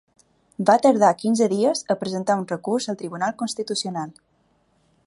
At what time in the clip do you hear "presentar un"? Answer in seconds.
2.05-2.49